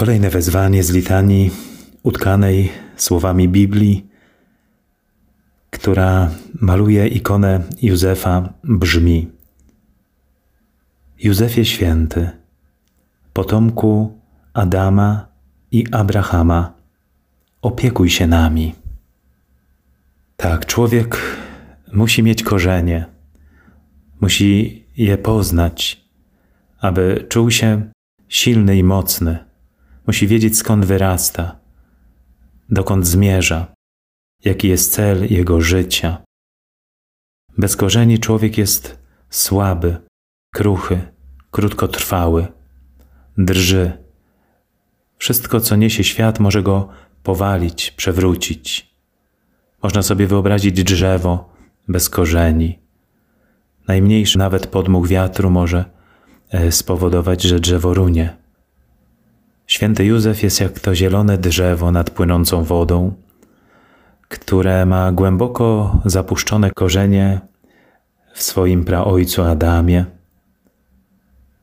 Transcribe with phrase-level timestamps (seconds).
[0.00, 1.50] Kolejne wezwanie z litanii
[2.02, 4.06] utkanej słowami Biblii,
[5.70, 6.30] która
[6.60, 9.28] maluje ikonę Józefa, brzmi:
[11.18, 12.30] Józefie święty,
[13.32, 14.18] potomku
[14.52, 15.28] Adama
[15.70, 16.72] i Abrahama,
[17.62, 18.74] opiekuj się nami.
[20.36, 21.18] Tak, człowiek
[21.92, 23.06] musi mieć korzenie,
[24.20, 26.04] musi je poznać,
[26.78, 27.90] aby czuł się
[28.28, 29.49] silny i mocny.
[30.10, 31.60] Musi wiedzieć skąd wyrasta,
[32.68, 33.74] dokąd zmierza,
[34.44, 36.22] jaki jest cel jego życia.
[37.58, 39.96] Bez korzeni człowiek jest słaby,
[40.54, 41.00] kruchy,
[41.50, 42.46] krótkotrwały,
[43.38, 43.92] drży.
[45.18, 46.88] Wszystko, co niesie świat, może go
[47.22, 48.94] powalić, przewrócić.
[49.82, 51.52] Można sobie wyobrazić drzewo
[51.88, 52.78] bez korzeni.
[53.88, 55.84] Najmniejszy nawet podmuch wiatru może
[56.50, 58.39] e, spowodować, że drzewo runie.
[59.70, 63.14] Święty Józef jest jak to zielone drzewo nad płynącą wodą,
[64.28, 67.40] które ma głęboko zapuszczone korzenie
[68.34, 70.04] w swoim praojcu Adamie,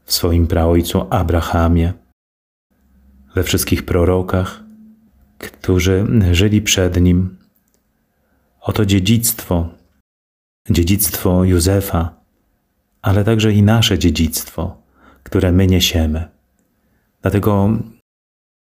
[0.06, 1.94] w swoim praojcu Abrahamie,
[3.36, 4.64] we wszystkich prorokach,
[5.38, 7.38] którzy żyli przed nim.
[8.62, 9.70] Oto dziedzictwo,
[10.70, 12.16] dziedzictwo Józefa,
[13.02, 14.82] ale także i nasze dziedzictwo,
[15.24, 16.28] które my niesiemy.
[17.22, 17.70] Dlatego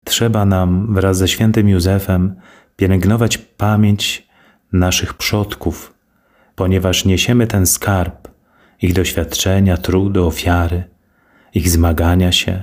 [0.04, 2.34] trzeba nam wraz ze świętym Józefem
[2.76, 4.28] pielęgnować pamięć
[4.72, 5.94] naszych przodków,
[6.54, 8.32] ponieważ niesiemy ten skarb
[8.82, 10.84] ich doświadczenia, trudu, ofiary,
[11.54, 12.62] ich zmagania się,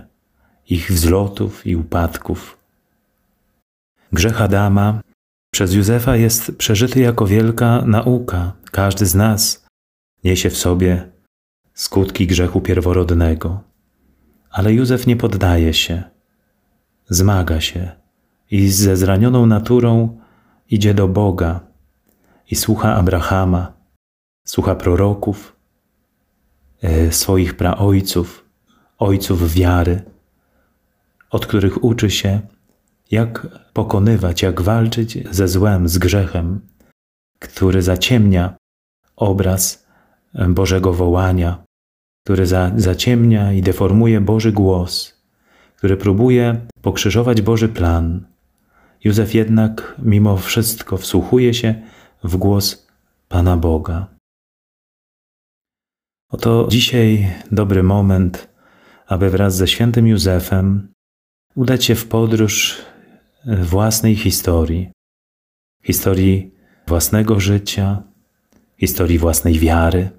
[0.70, 2.58] ich wzlotów i upadków.
[4.14, 5.02] Grzech Adama
[5.52, 8.53] przez Józefa jest przeżyty jako wielka nauka.
[8.72, 9.66] Każdy z nas
[10.24, 11.12] niesie w sobie
[11.74, 13.64] skutki grzechu pierworodnego.
[14.52, 16.03] Ale Józef nie poddaje się,
[17.10, 17.92] zmaga się
[18.52, 20.20] i ze zranioną naturą
[20.70, 21.60] idzie do Boga
[22.52, 23.74] i słucha Abrahama,
[24.46, 25.56] słucha proroków,
[26.81, 28.46] e, swoich praojców,
[28.98, 30.02] ojców wiary,
[31.30, 32.42] od których uczy się,
[33.12, 36.62] jak pokonywać, jak walczyć ze złem, z grzechem,
[37.40, 38.58] który zaciemnia
[39.16, 39.88] obraz
[40.50, 41.64] Bożego wołania,
[42.24, 45.19] który za, zaciemnia i deformuje Boży głos,
[45.79, 48.28] który próbuje pokrzyżować Boży plan.
[49.03, 51.81] Józef jednak mimo wszystko wsłuchuje się
[52.23, 52.88] w głos
[53.28, 54.07] Pana Boga.
[56.29, 58.50] Oto dzisiaj dobry moment,
[59.07, 60.94] aby wraz ze świętym Józefem
[61.56, 62.78] udać się w podróż
[63.45, 64.91] własnej historii,
[65.84, 66.51] historii
[66.88, 68.03] własnego życia,
[68.78, 70.09] historii własnej wiary,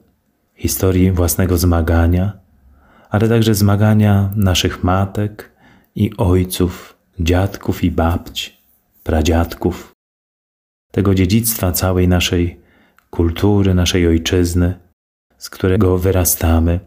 [0.55, 2.41] historii własnego zmagania,
[3.11, 5.53] ale także zmagania naszych matek
[5.95, 8.53] i ojców, dziadków i babci,
[9.03, 9.93] pradziadków,
[10.91, 12.61] tego dziedzictwa całej naszej
[13.11, 14.75] kultury, naszej ojczyzny,
[15.39, 16.81] z którego wyrastamy.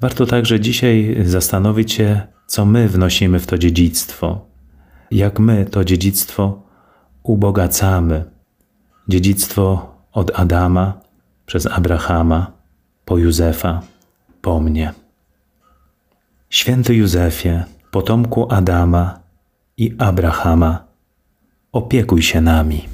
[0.00, 4.46] Warto także dzisiaj zastanowić się, co my wnosimy w to dziedzictwo,
[5.10, 6.62] jak my to dziedzictwo
[7.22, 8.24] ubogacamy.
[9.08, 11.00] Dziedzictwo od Adama
[11.46, 12.52] przez Abrahama
[13.04, 13.82] po Józefa,
[14.42, 14.92] po mnie.
[16.50, 19.20] Święty Józefie, potomku Adama
[19.76, 20.84] i Abrahama,
[21.72, 22.88] opiekuj się nami.